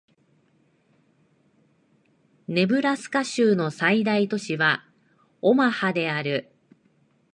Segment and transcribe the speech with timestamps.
[2.47, 4.83] ネブラスカ州の最大都市は
[5.43, 6.51] オマハである